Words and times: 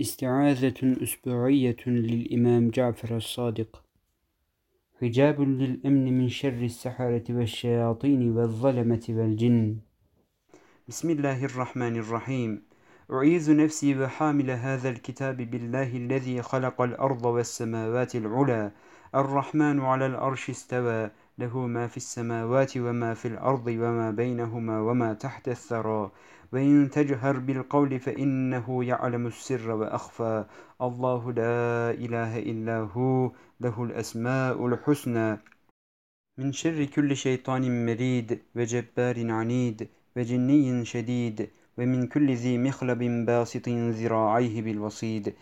استعاذة 0.00 1.02
أسبوعية 1.02 1.76
للإمام 1.86 2.70
جعفر 2.70 3.16
الصادق. 3.16 3.82
حجاب 5.00 5.40
للأمن 5.40 6.18
من 6.18 6.28
شر 6.28 6.48
السحرة 6.62 7.24
والشياطين 7.30 8.36
والظلمة 8.36 9.06
والجن. 9.08 9.76
بسم 10.88 11.10
الله 11.10 11.44
الرحمن 11.44 11.96
الرحيم. 11.96 12.62
أعيذ 13.12 13.56
نفسي 13.56 13.98
وحامل 13.98 14.50
هذا 14.50 14.88
الكتاب 14.88 15.36
بالله 15.36 15.96
الذي 15.96 16.42
خلق 16.42 16.80
الأرض 16.80 17.24
والسماوات 17.24 18.16
العلى 18.16 18.72
الرحمن 19.14 19.80
على 19.80 20.06
الأرش 20.06 20.50
استوى. 20.50 21.10
له 21.38 21.66
ما 21.66 21.86
في 21.86 21.96
السماوات 21.96 22.76
وما 22.76 23.14
في 23.14 23.28
الأرض 23.28 23.66
وما 23.66 24.10
بينهما 24.10 24.80
وما 24.80 25.14
تحت 25.14 25.48
الثرى. 25.48 26.10
وإن 26.52 26.90
تجهر 26.90 27.38
بالقول 27.38 28.00
فإنه 28.00 28.84
يعلم 28.84 29.26
السر 29.26 29.70
وأخفى. 29.70 30.44
الله 30.82 31.32
لا 31.32 31.90
إله 31.90 32.38
إلا 32.38 32.78
هو 32.78 33.32
له 33.60 33.84
الأسماء 33.84 34.66
الحسنى. 34.66 35.38
من 36.38 36.52
شر 36.52 36.84
كل 36.84 37.16
شيطان 37.16 37.86
مريد 37.86 38.42
وجبار 38.56 39.30
عنيد 39.30 39.88
وجني 40.16 40.84
شديد. 40.84 41.50
ومن 41.78 42.06
كل 42.06 42.34
ذي 42.34 42.58
مخلب 42.58 42.98
باسط 43.26 43.68
ذراعيه 43.68 44.62
بالوصيد. 44.62 45.34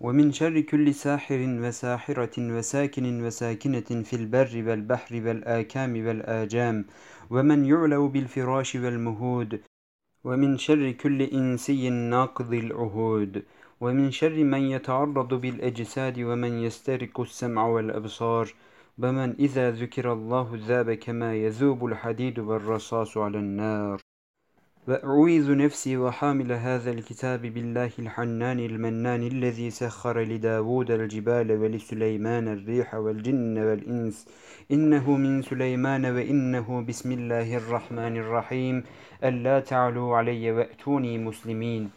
ومن 0.00 0.32
شر 0.32 0.60
كل 0.60 0.94
ساحر 0.94 1.40
وساحرة 1.62 2.36
وساكن 2.38 3.24
وساكنة 3.24 4.02
في 4.08 4.16
البر 4.16 4.64
والبحر 4.66 5.14
والآكام 5.26 6.06
والآجام 6.06 6.84
ومن 7.30 7.64
يعلو 7.64 8.08
بالفراش 8.08 8.74
والمهود 8.74 9.60
ومن 10.24 10.58
شر 10.58 10.90
كل 10.90 11.22
إنسي 11.22 11.90
ناقض 11.90 12.52
العهود 12.54 13.42
ومن 13.80 14.10
شر 14.10 14.44
من 14.44 14.60
يتعرض 14.60 15.34
بالأجساد 15.34 16.20
ومن 16.20 16.52
يسترق 16.58 17.20
السمع 17.20 17.66
والأبصار 17.66 18.54
ومن 18.98 19.30
إذا 19.38 19.70
ذكر 19.70 20.12
الله 20.12 20.50
ذاب 20.66 20.92
كما 20.94 21.34
يذوب 21.34 21.86
الحديد 21.86 22.38
والرصاص 22.38 23.16
على 23.16 23.38
النار. 23.38 24.05
وأعوذ 24.88 25.56
نفسي 25.56 25.96
وحامل 25.96 26.52
هذا 26.52 26.90
الكتاب 26.90 27.42
بالله 27.42 27.90
الحنان 27.98 28.58
المنان 28.58 29.22
الذي 29.26 29.70
سخر 29.70 30.20
لداود 30.20 30.90
الجبال 30.90 31.52
ولسليمان 31.52 32.48
الريح 32.48 32.94
والجن 32.94 33.58
والإنس. 33.58 34.26
إنه 34.70 35.10
من 35.10 35.42
سليمان 35.42 36.06
وإنه 36.06 36.84
بسم 36.88 37.12
الله 37.12 37.56
الرحمن 37.56 38.16
الرحيم. 38.16 38.84
ألا 39.24 39.60
تعلوا 39.60 40.16
علي 40.16 40.52
وأتوني 40.52 41.18
مسلمين. 41.18 41.90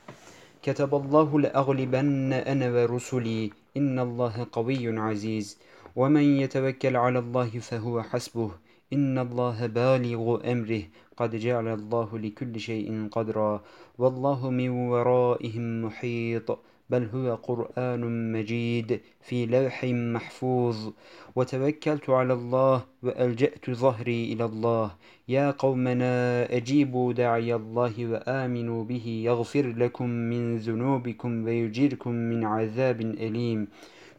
كتب 0.64 0.96
الله 0.96 1.40
لأغلبن 1.40 2.34
أنا 2.34 2.72
ورسلي. 2.72 3.52
إن 3.78 4.00
الله 4.00 4.48
قوي 4.52 5.00
عزيز. 5.00 5.58
ومن 5.96 6.24
يتوكل 6.42 6.96
على 6.98 7.20
الله 7.20 7.50
فهو 7.50 8.02
حسبه. 8.02 8.52
إن 8.94 9.18
الله 9.20 9.68
بالغ 9.68 10.52
أمره 10.52 10.82
قد 11.18 11.36
جعل 11.36 11.68
الله 11.68 12.20
لكل 12.20 12.60
شيء 12.60 13.08
قدرا 13.12 13.64
والله 13.98 14.50
من 14.50 14.70
ورائهم 14.70 15.86
محيط 15.86 16.60
بل 16.90 17.04
هو 17.14 17.36
قرآن 17.36 18.32
مجيد 18.32 19.00
في 19.22 19.46
لوح 19.46 19.84
محفوظ 19.86 20.92
وتوكلت 21.36 22.10
على 22.10 22.34
الله 22.34 22.86
وألجأت 23.04 23.70
ظهري 23.70 24.34
إلى 24.34 24.46
الله 24.46 24.92
يا 25.28 25.52
قومنا 25.52 26.46
أجيبوا 26.58 27.14
داعي 27.14 27.56
الله 27.56 27.94
وآمنوا 28.12 28.84
به 28.84 29.22
يغفر 29.26 29.68
لكم 29.78 30.10
من 30.10 30.58
ذنوبكم 30.58 31.44
ويجيركم 31.46 32.12
من 32.12 32.46
عذاب 32.46 33.02
أليم 33.02 33.68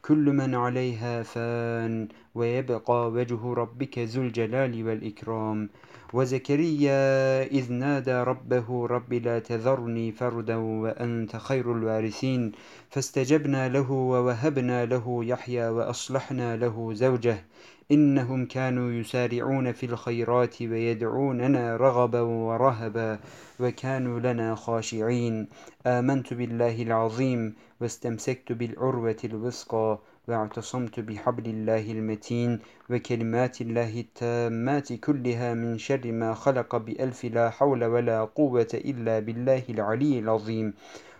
كل 0.02 0.24
من 0.32 0.54
عليها 0.54 1.22
فان 1.22 2.08
ويبقى 2.34 3.10
وجه 3.10 3.54
ربك 3.54 3.98
ذو 3.98 4.22
الجلال 4.22 4.86
والإكرام. 4.86 5.68
وزكريا 6.12 7.42
إذ 7.42 7.72
نادى 7.72 8.12
ربه 8.12 8.86
رب 8.86 9.12
لا 9.12 9.38
تذرني 9.38 10.12
فردا 10.12 10.56
وأنت 10.56 11.36
خير 11.36 11.72
الوارثين. 11.72 12.52
فاستجبنا 12.90 13.68
له 13.68 13.90
ووهبنا 13.90 14.86
له 14.86 15.24
يحيى 15.24 15.68
وأصلحنا 15.68 16.56
له 16.56 16.92
زوجه. 16.94 17.44
إنهم 17.92 18.46
كانوا 18.46 18.92
يسارعون 18.92 19.72
في 19.72 19.86
الخيرات 19.86 20.62
ويدعوننا 20.62 21.76
رغبا 21.76 22.20
ورهبا 22.20 23.18
وكانوا 23.60 24.20
لنا 24.20 24.54
خاشعين. 24.54 25.48
آمنت 25.86 26.34
بالله 26.34 26.82
العظيم 26.82 27.54
واستمسكت 27.80 28.52
بالعروة 28.52 29.16
الوثقى. 29.24 29.98
واعتصمت 30.28 31.00
بحبل 31.00 31.46
الله 31.50 31.92
المتين 31.92 32.58
وكلمات 32.90 33.60
الله 33.60 34.00
التامات 34.00 34.92
كلها 34.92 35.54
من 35.54 35.78
شر 35.78 36.12
ما 36.12 36.34
خلق 36.34 36.76
بألف 36.76 37.24
لا 37.24 37.50
حول 37.50 37.84
ولا 37.84 38.24
قوة 38.24 38.68
إلا 38.74 39.18
بالله 39.18 39.62
العلي 39.68 40.18
العظيم. 40.18 40.74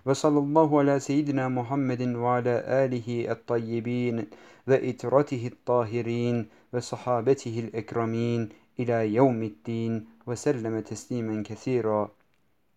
وصلى 0.07 0.39
الله 0.39 0.79
على 0.79 1.01
سيدنا 1.01 1.49
محمد 1.49 2.03
وعلى 2.03 2.55
آله 2.67 3.31
الطيبين 3.31 4.27
وإترته 4.69 5.47
الطاهرين 5.53 6.49
وصحابته 6.73 7.55
الأكرمين 7.59 8.49
إلى 8.81 9.15
يوم 9.15 9.43
الدين 9.43 10.07
وسلم 10.27 10.81
تسليما 10.81 11.43
كثيرا. 11.43 12.20